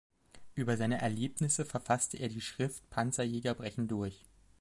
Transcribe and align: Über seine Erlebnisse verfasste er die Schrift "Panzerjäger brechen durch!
Über 0.55 0.77
seine 0.77 0.99
Erlebnisse 0.99 1.63
verfasste 1.63 2.17
er 2.17 2.27
die 2.27 2.41
Schrift 2.41 2.89
"Panzerjäger 2.89 3.53
brechen 3.53 3.87
durch! 3.87 4.25